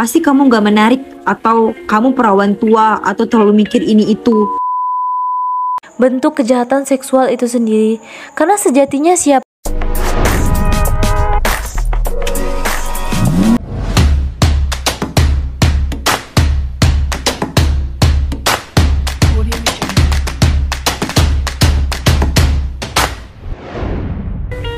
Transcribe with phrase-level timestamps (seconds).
[0.00, 4.48] pasti kamu gak menarik atau kamu perawan tua atau terlalu mikir ini itu.
[6.00, 8.00] Bentuk kejahatan seksual itu sendiri,
[8.32, 9.44] karena sejatinya siapa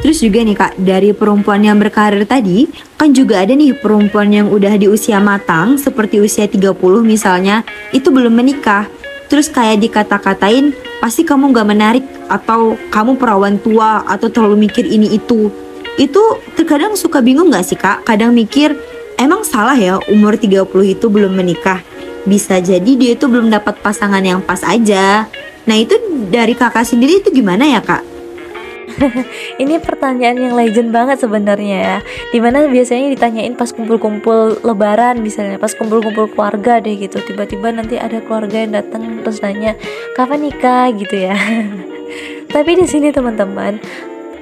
[0.03, 2.67] Terus juga nih kak, dari perempuan yang berkarir tadi,
[2.99, 6.75] kan juga ada nih perempuan yang udah di usia matang, seperti usia 30
[7.07, 7.63] misalnya,
[7.95, 8.91] itu belum menikah.
[9.31, 15.15] Terus kayak dikata-katain, pasti kamu gak menarik, atau kamu perawan tua, atau terlalu mikir ini
[15.15, 15.55] itu.
[15.95, 18.03] Itu terkadang suka bingung gak sih kak?
[18.03, 18.75] Kadang mikir,
[19.23, 21.79] emang salah ya umur 30 itu belum menikah?
[22.27, 25.31] Bisa jadi dia itu belum dapat pasangan yang pas aja.
[25.63, 25.95] Nah itu
[26.27, 28.12] dari kakak sendiri itu gimana ya kak?
[29.63, 31.99] ini pertanyaan yang legend banget sebenarnya ya.
[32.31, 37.19] Di mana biasanya ditanyain pas kumpul-kumpul lebaran misalnya pas kumpul-kumpul keluarga deh gitu.
[37.23, 39.79] Tiba-tiba nanti ada keluarga yang datang terus nanya
[40.15, 40.91] kapan nikah?
[40.93, 41.37] gitu ya.
[42.55, 43.81] Tapi di sini teman-teman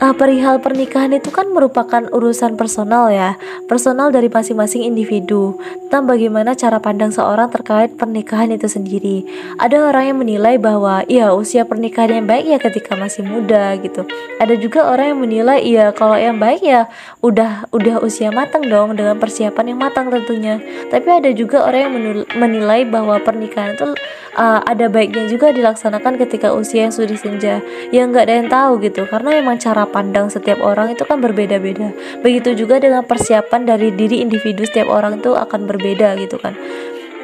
[0.01, 3.37] uh, perihal pernikahan itu kan merupakan urusan personal ya,
[3.69, 9.29] personal dari masing-masing individu tentang bagaimana cara pandang seorang terkait pernikahan itu sendiri.
[9.61, 14.09] Ada orang yang menilai bahwa ya usia pernikahan yang baik ya ketika masih muda gitu.
[14.41, 16.89] Ada juga orang yang menilai ya kalau yang baik ya
[17.21, 20.59] udah udah usia matang dong dengan persiapan yang matang tentunya.
[20.89, 21.95] Tapi ada juga orang yang
[22.39, 23.93] menilai bahwa pernikahan itu
[24.37, 27.65] uh, ada baiknya juga dilaksanakan ketika usia yang sudah senja.
[27.91, 31.91] Ya nggak ada yang tahu gitu karena emang cara pandang setiap orang itu kan berbeda-beda.
[32.21, 36.55] Begitu juga dengan persiapan dari diri individu setiap orang itu akan berbeda gitu kan.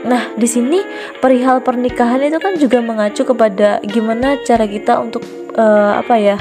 [0.07, 0.79] Nah, di sini
[1.19, 5.27] perihal pernikahan itu kan juga mengacu kepada gimana cara kita untuk
[5.59, 6.37] uh, apa ya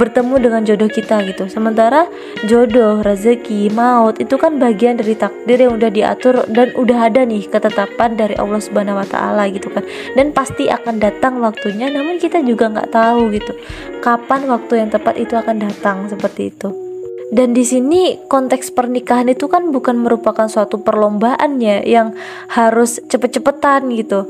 [0.00, 1.44] bertemu dengan jodoh kita gitu.
[1.52, 2.08] Sementara
[2.48, 7.44] jodoh, rezeki, maut itu kan bagian dari takdir yang udah diatur dan udah ada nih
[7.44, 9.84] ketetapan dari Allah Subhanahu Wa Taala gitu kan.
[10.16, 13.52] Dan pasti akan datang waktunya, namun kita juga nggak tahu gitu
[14.00, 16.89] kapan waktu yang tepat itu akan datang seperti itu.
[17.30, 22.18] Dan di sini konteks pernikahan itu kan bukan merupakan suatu perlombaan ya yang
[22.50, 24.26] harus cepet-cepetan gitu.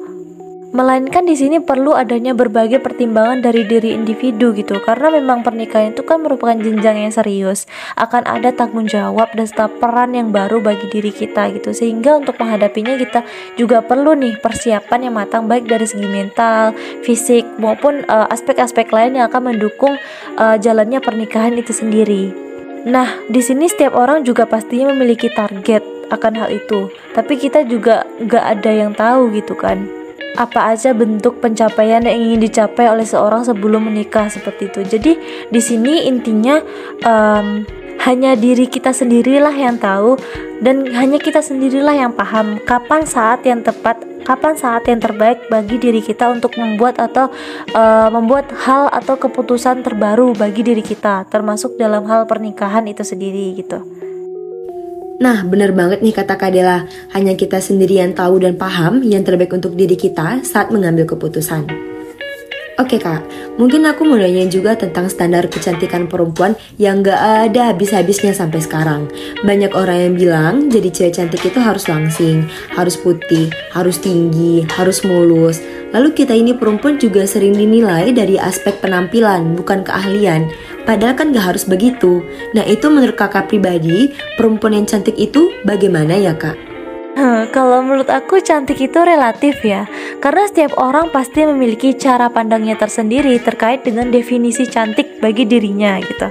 [0.70, 6.06] Melainkan di sini perlu adanya berbagai pertimbangan dari diri individu gitu karena memang pernikahan itu
[6.06, 7.66] kan merupakan jenjang yang serius
[7.98, 12.38] akan ada tanggung jawab dan serta peran yang baru bagi diri kita gitu sehingga untuk
[12.38, 13.26] menghadapinya kita
[13.58, 16.70] juga perlu nih persiapan yang matang baik dari segi mental,
[17.02, 19.98] fisik maupun eh, aspek-aspek uh, lain yang akan mendukung
[20.38, 22.49] uh, jalannya pernikahan itu sendiri.
[22.86, 28.08] Nah, di sini setiap orang juga pastinya memiliki target akan hal itu, tapi kita juga
[28.24, 29.84] gak ada yang tahu gitu kan.
[30.38, 34.80] Apa aja bentuk pencapaian yang ingin dicapai oleh seorang sebelum menikah seperti itu.
[34.86, 35.12] Jadi
[35.50, 36.62] di sini intinya
[37.04, 37.66] um,
[38.00, 40.16] hanya diri kita sendirilah yang tahu
[40.64, 45.76] dan hanya kita sendirilah yang paham kapan saat yang tepat kapan saat yang terbaik bagi
[45.80, 47.32] diri kita untuk membuat atau
[47.72, 53.56] uh, membuat hal atau keputusan terbaru bagi diri kita termasuk dalam hal pernikahan itu sendiri
[53.56, 53.80] gitu.
[55.20, 59.52] Nah, benar banget nih kata Kadela, hanya kita sendiri yang tahu dan paham yang terbaik
[59.52, 61.89] untuk diri kita saat mengambil keputusan.
[62.80, 63.28] Oke kak,
[63.60, 69.04] mungkin aku mau nanya juga tentang standar kecantikan perempuan yang gak ada habis-habisnya sampai sekarang.
[69.44, 75.04] Banyak orang yang bilang jadi cewek cantik itu harus langsing, harus putih, harus tinggi, harus
[75.04, 75.60] mulus.
[75.92, 80.48] Lalu kita ini perempuan juga sering dinilai dari aspek penampilan, bukan keahlian.
[80.88, 82.24] Padahal kan gak harus begitu.
[82.56, 84.08] Nah itu menurut kakak pribadi,
[84.40, 86.69] perempuan yang cantik itu bagaimana ya kak?
[87.52, 89.84] Kalau menurut aku cantik itu relatif ya,
[90.24, 96.28] karena setiap orang pasti memiliki cara pandangnya tersendiri terkait dengan definisi cantik bagi dirinya gitu.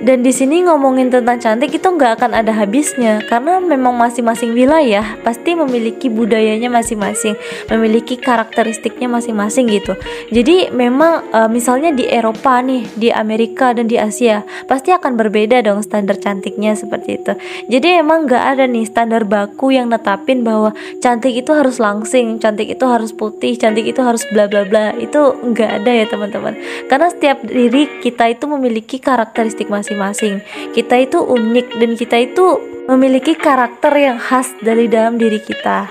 [0.00, 5.20] Dan di sini ngomongin tentang cantik itu nggak akan ada habisnya karena memang masing-masing wilayah
[5.20, 7.36] pasti memiliki budayanya masing-masing,
[7.68, 9.92] memiliki karakteristiknya masing-masing gitu.
[10.32, 15.60] Jadi memang e, misalnya di Eropa nih, di Amerika dan di Asia pasti akan berbeda
[15.60, 17.32] dong standar cantiknya seperti itu.
[17.68, 20.72] Jadi emang nggak ada nih standar baku yang netapin bahwa
[21.04, 24.96] cantik itu harus langsing, cantik itu harus putih, cantik itu harus bla bla bla.
[24.96, 26.56] Itu nggak ada ya teman-teman.
[26.88, 30.38] Karena setiap diri kita itu memiliki karakteristik masing masing-masing.
[30.70, 32.46] Kita itu unik dan kita itu
[32.86, 35.90] memiliki karakter yang khas dari dalam diri kita.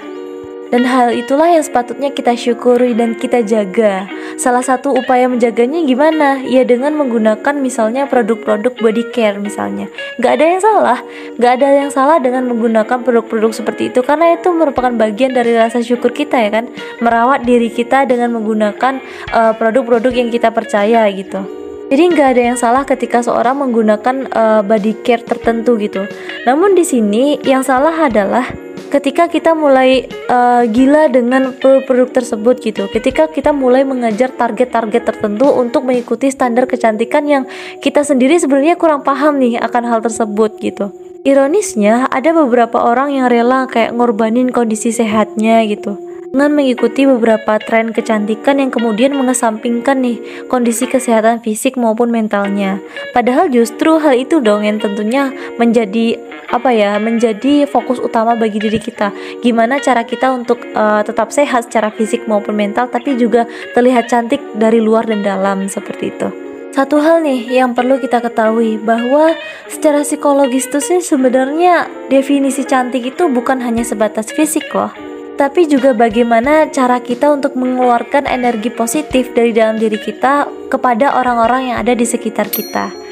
[0.69, 4.05] Dan hal itulah yang sepatutnya kita syukuri dan kita jaga.
[4.37, 6.45] Salah satu upaya menjaganya gimana?
[6.45, 9.89] Ya dengan menggunakan misalnya produk-produk body care misalnya.
[10.21, 11.01] Gak ada yang salah,
[11.41, 15.81] gak ada yang salah dengan menggunakan produk-produk seperti itu karena itu merupakan bagian dari rasa
[15.81, 16.69] syukur kita ya kan.
[17.01, 19.01] Merawat diri kita dengan menggunakan
[19.33, 21.58] uh, produk-produk yang kita percaya gitu.
[21.89, 26.05] Jadi nggak ada yang salah ketika seorang menggunakan uh, body care tertentu gitu.
[26.45, 28.45] Namun di sini yang salah adalah
[28.93, 32.85] ketika kita mulai uh, gila dengan produk-produk tersebut gitu.
[32.93, 37.43] Ketika kita mulai mengejar target-target tertentu untuk mengikuti standar kecantikan yang
[37.81, 40.93] kita sendiri sebenarnya kurang paham nih akan hal tersebut gitu.
[41.25, 47.89] Ironisnya, ada beberapa orang yang rela kayak ngorbanin kondisi sehatnya gitu dengan mengikuti beberapa tren
[47.89, 52.77] kecantikan yang kemudian mengesampingkan nih kondisi kesehatan fisik maupun mentalnya.
[53.17, 58.77] Padahal justru hal itu dong yang tentunya menjadi apa ya, menjadi fokus utama bagi diri
[58.77, 59.09] kita.
[59.41, 64.41] Gimana cara kita untuk uh, tetap sehat secara fisik maupun mental tapi juga terlihat cantik
[64.53, 66.29] dari luar dan dalam seperti itu.
[66.69, 69.33] Satu hal nih yang perlu kita ketahui bahwa
[69.65, 75.08] secara psikologis itu sih sebenarnya definisi cantik itu bukan hanya sebatas fisik loh
[75.39, 81.71] tapi juga bagaimana cara kita untuk mengeluarkan energi positif dari dalam diri kita kepada orang-orang
[81.71, 83.08] yang ada di sekitar kita.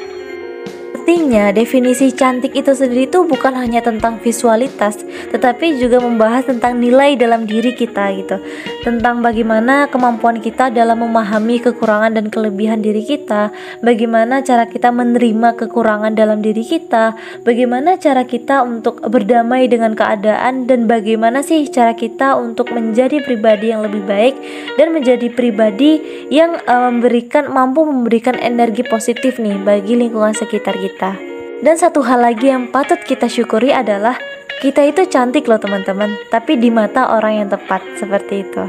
[1.08, 5.00] Artinya, definisi cantik itu sendiri itu bukan hanya tentang visualitas,
[5.32, 8.36] tetapi juga membahas tentang nilai dalam diri kita gitu.
[8.84, 13.48] Tentang bagaimana kemampuan kita dalam memahami kekurangan dan kelebihan diri kita,
[13.80, 20.68] bagaimana cara kita menerima kekurangan dalam diri kita, bagaimana cara kita untuk berdamai dengan keadaan
[20.68, 24.36] dan bagaimana sih cara kita untuk menjadi pribadi yang lebih baik
[24.76, 30.97] dan menjadi pribadi yang uh, memberikan mampu memberikan energi positif nih bagi lingkungan sekitar kita
[30.98, 31.14] kita.
[31.62, 34.18] Dan satu hal lagi yang patut kita syukuri adalah
[34.58, 38.66] kita itu cantik loh teman-teman, tapi di mata orang yang tepat seperti itu.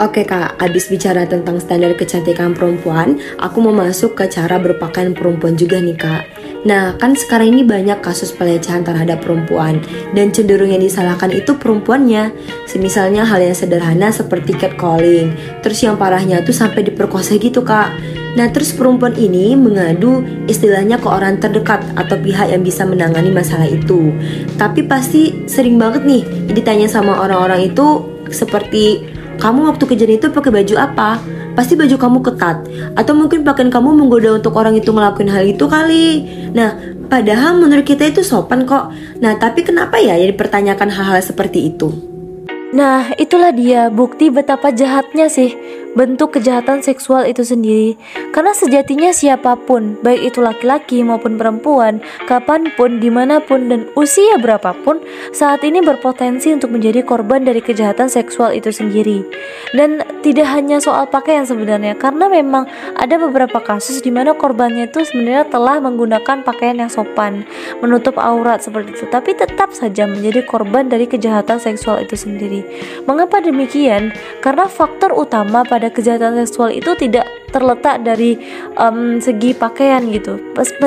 [0.00, 5.56] Oke kak, abis bicara tentang standar kecantikan perempuan, aku mau masuk ke cara berpakaian perempuan
[5.60, 6.24] juga nih kak.
[6.64, 9.80] Nah, kan sekarang ini banyak kasus pelecehan terhadap perempuan
[10.16, 12.32] dan cenderung yang disalahkan itu perempuannya.
[12.64, 17.92] Semisalnya hal yang sederhana seperti catcalling, terus yang parahnya tuh sampai diperkosa gitu kak.
[18.38, 23.66] Nah, terus perempuan ini mengadu istilahnya ke orang terdekat atau pihak yang bisa menangani masalah
[23.66, 24.14] itu.
[24.54, 26.22] Tapi pasti sering banget nih
[26.54, 29.02] ditanya sama orang-orang itu seperti
[29.40, 31.10] kamu waktu kejadian itu pakai baju apa?
[31.50, 32.62] Pasti baju kamu ketat
[32.94, 36.22] Atau mungkin pakaian kamu menggoda untuk orang itu ngelakuin hal itu kali
[36.54, 36.78] Nah,
[37.10, 42.09] padahal menurut kita itu sopan kok Nah, tapi kenapa ya yang dipertanyakan hal-hal seperti itu?
[42.70, 45.58] Nah, itulah dia bukti betapa jahatnya sih
[45.94, 47.98] bentuk kejahatan seksual itu sendiri.
[48.30, 51.98] Karena sejatinya siapa pun, baik itu laki-laki maupun perempuan,
[52.30, 55.02] kapan pun, di mana pun, dan usia berapapun,
[55.34, 59.26] saat ini berpotensi untuk menjadi korban dari kejahatan seksual itu sendiri.
[59.74, 65.02] Dan tidak hanya soal pakaian sebenarnya, karena memang ada beberapa kasus di mana korbannya itu
[65.02, 67.42] sebenarnya telah menggunakan pakaian yang sopan,
[67.82, 72.59] menutup aurat seperti itu, tapi tetap saja menjadi korban dari kejahatan seksual itu sendiri.
[73.04, 74.14] Mengapa demikian?
[74.40, 78.38] Karena faktor utama pada kejahatan seksual itu tidak terletak dari
[78.78, 80.38] um, segi pakaian gitu.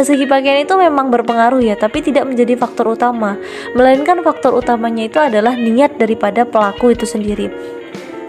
[0.04, 3.36] Segi pakaian itu memang berpengaruh ya, tapi tidak menjadi faktor utama.
[3.75, 7.52] Melainkan faktor utamanya itu adalah niat daripada pelaku itu sendiri.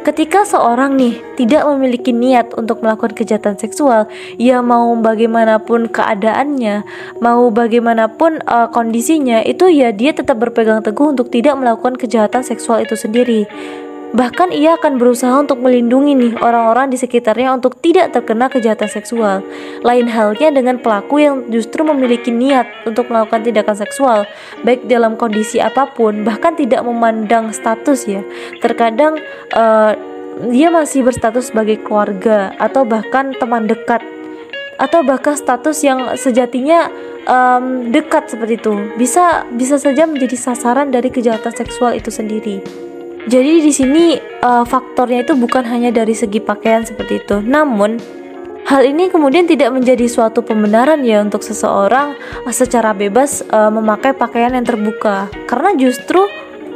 [0.04, 4.04] Ketika seorang nih tidak memiliki niat untuk melakukan kejahatan seksual,
[4.36, 6.84] ya mau bagaimanapun keadaannya,
[7.24, 12.84] mau bagaimanapun uh, kondisinya, itu ya dia tetap berpegang teguh untuk tidak melakukan kejahatan seksual
[12.84, 13.48] itu sendiri.
[14.14, 19.42] Bahkan ia akan berusaha untuk melindungi nih orang-orang di sekitarnya untuk tidak terkena kejahatan seksual.
[19.82, 24.22] Lain halnya dengan pelaku yang justru memiliki niat untuk melakukan tindakan seksual,
[24.62, 28.22] baik dalam kondisi apa pun, bahkan tidak memandang status ya.
[28.62, 29.18] Terkadang
[29.50, 29.98] uh,
[30.54, 34.02] dia masih berstatus sebagai keluarga atau bahkan teman dekat
[34.78, 36.90] atau bahkan status yang sejatinya
[37.26, 42.62] um, dekat seperti itu bisa bisa saja menjadi sasaran dari kejahatan seksual itu sendiri.
[43.24, 47.96] Jadi di sini uh, faktornya itu bukan hanya dari segi pakaian seperti itu, namun
[48.68, 54.12] hal ini kemudian tidak menjadi suatu pembenaran ya untuk seseorang uh, secara bebas uh, memakai
[54.12, 56.20] pakaian yang terbuka, karena justru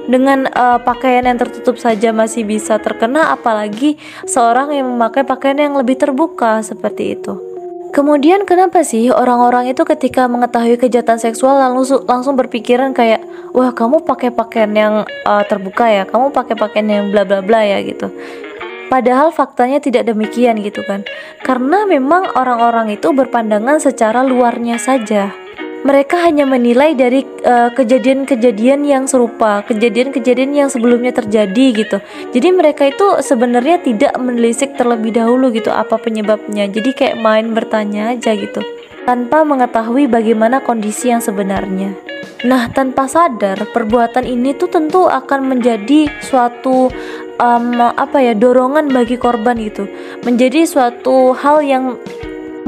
[0.08, 5.76] dengan uh, pakaian yang tertutup saja masih bisa terkena, apalagi seorang yang memakai pakaian yang
[5.76, 7.47] lebih terbuka seperti itu.
[7.88, 13.25] Kemudian kenapa sih orang-orang itu ketika mengetahui kejahatan seksual langsung langsung berpikiran kayak
[13.57, 17.64] wah kamu pakai pakaian yang uh, terbuka ya, kamu pakai pakaian yang bla bla bla
[17.64, 18.12] ya gitu.
[18.88, 21.04] Padahal faktanya tidak demikian gitu kan.
[21.45, 25.47] Karena memang orang-orang itu berpandangan secara luarnya saja
[25.87, 31.99] mereka hanya menilai dari eh, kejadian-kejadian uh, yang serupa, kejadian-kejadian yang sebelumnya terjadi gitu.
[32.35, 36.66] Jadi mereka itu sebenarnya tidak menelisik terlebih dahulu gitu apa penyebabnya.
[36.66, 38.61] Jadi kayak main bertanya aja gitu
[39.08, 41.97] tanpa mengetahui bagaimana kondisi yang sebenarnya.
[42.44, 46.92] Nah, tanpa sadar, perbuatan ini tuh tentu akan menjadi suatu
[47.40, 49.88] um, apa ya dorongan bagi korban gitu,
[50.28, 51.97] menjadi suatu hal yang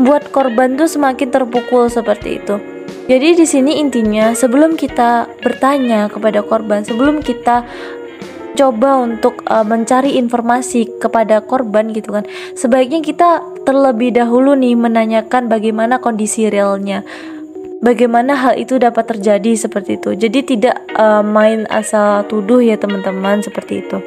[0.01, 2.70] buat korban tuh semakin terpukul seperti itu.
[3.11, 7.67] Jadi di sini intinya sebelum kita bertanya kepada korban, sebelum kita
[8.55, 12.23] coba untuk uh, mencari informasi kepada korban gitu kan.
[12.55, 17.03] Sebaiknya kita terlebih dahulu nih menanyakan bagaimana kondisi realnya.
[17.83, 20.15] Bagaimana hal itu dapat terjadi seperti itu.
[20.15, 23.99] Jadi tidak uh, main asal tuduh ya teman-teman seperti itu.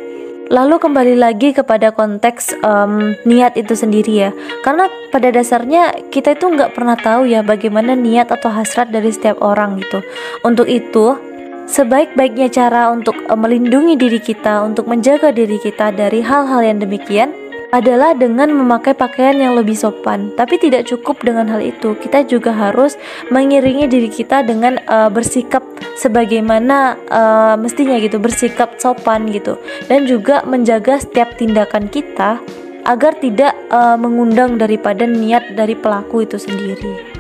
[0.53, 4.29] Lalu kembali lagi kepada konteks um, niat itu sendiri ya,
[4.62, 9.41] karena pada dasarnya kita itu nggak pernah tahu ya bagaimana niat atau hasrat dari setiap
[9.41, 10.05] orang gitu.
[10.45, 11.17] Untuk itu,
[11.65, 17.33] sebaik-baiknya cara untuk melindungi diri kita, untuk menjaga diri kita dari hal-hal yang demikian,
[17.73, 20.29] adalah dengan memakai pakaian yang lebih sopan.
[20.37, 22.93] Tapi tidak cukup dengan hal itu, kita juga harus
[23.33, 25.65] mengiringi diri kita dengan uh, bersikap
[25.97, 29.57] sebagaimana uh, mestinya gitu, bersikap sopan gitu,
[29.89, 32.37] dan juga menjaga setiap tindakan kita
[32.85, 37.12] agar tidak uh, mengundang daripada niat dari pelaku itu sendiri.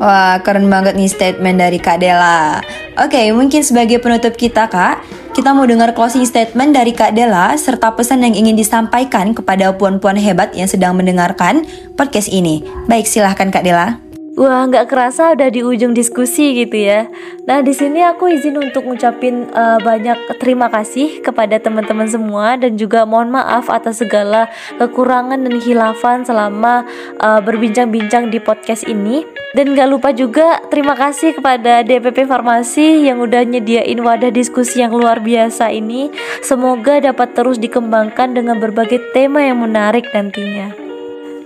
[0.00, 2.64] Wah, keren banget nih statement dari Kak Dela.
[2.96, 5.04] Oke, mungkin sebagai penutup kita, Kak,
[5.36, 10.16] kita mau dengar closing statement dari Kak Dela serta pesan yang ingin disampaikan kepada puan-puan
[10.16, 11.68] hebat yang sedang mendengarkan
[12.00, 12.64] podcast ini.
[12.88, 14.00] Baik, silahkan Kak Dela.
[14.40, 17.04] Wah, nggak kerasa udah di ujung diskusi gitu ya.
[17.44, 22.72] Nah, di sini aku izin untuk ngucapin uh, banyak terima kasih kepada teman-teman semua dan
[22.80, 24.48] juga mohon maaf atas segala
[24.80, 26.88] kekurangan dan hilafan selama
[27.20, 29.28] uh, berbincang-bincang di podcast ini.
[29.50, 34.94] Dan gak lupa juga terima kasih kepada DPP Farmasi yang udah nyediain wadah diskusi yang
[34.94, 36.06] luar biasa ini.
[36.38, 40.70] Semoga dapat terus dikembangkan dengan berbagai tema yang menarik nantinya.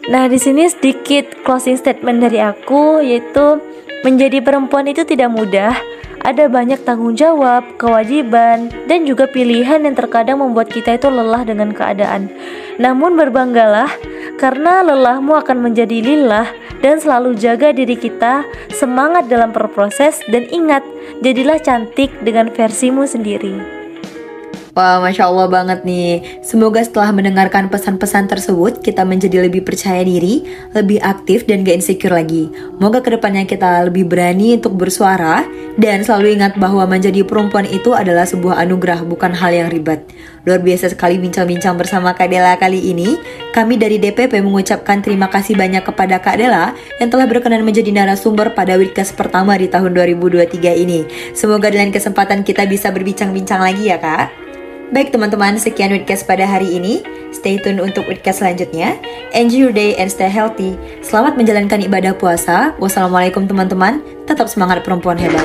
[0.05, 3.57] Nah, di sini sedikit closing statement dari aku yaitu
[4.05, 5.73] menjadi perempuan itu tidak mudah.
[6.25, 11.73] Ada banyak tanggung jawab, kewajiban, dan juga pilihan yang terkadang membuat kita itu lelah dengan
[11.73, 12.33] keadaan.
[12.81, 13.93] Namun berbanggalah
[14.41, 16.49] karena lelahmu akan menjadi lillah
[16.85, 20.85] dan selalu jaga diri kita, semangat dalam berproses dan ingat,
[21.25, 23.74] jadilah cantik dengan versimu sendiri.
[24.75, 26.43] Wah, Masya Allah banget nih.
[26.43, 30.43] Semoga setelah mendengarkan pesan-pesan tersebut, kita menjadi lebih percaya diri,
[30.75, 32.51] lebih aktif, dan gak insecure lagi.
[32.83, 35.47] Moga ke depannya kita lebih berani untuk bersuara,
[35.79, 40.11] dan selalu ingat bahwa menjadi perempuan itu adalah sebuah anugerah, bukan hal yang ribet.
[40.43, 43.15] Luar biasa sekali bincang-bincang bersama Kak Dela kali ini.
[43.55, 48.51] Kami dari DPP mengucapkan terima kasih banyak kepada Kak Dela yang telah berkenan menjadi narasumber
[48.59, 51.07] pada Witkas pertama di tahun 2023 ini.
[51.31, 54.54] Semoga dengan kesempatan kita bisa berbincang-bincang lagi ya Kak.
[54.95, 57.03] Baik teman-teman, sekian Widcast pada hari ini.
[57.35, 58.95] Stay tune untuk Widcast selanjutnya.
[59.35, 60.79] Enjoy your day and stay healthy.
[61.03, 62.79] Selamat menjalankan ibadah puasa.
[62.79, 64.07] Wassalamualaikum teman-teman.
[64.31, 65.43] Tetap semangat perempuan hebat.